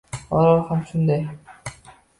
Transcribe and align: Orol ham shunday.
Orol 0.37 0.63
ham 0.71 0.81
shunday. 0.93 1.23